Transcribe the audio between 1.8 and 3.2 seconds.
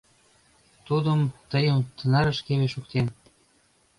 тынарышкеве шуктен.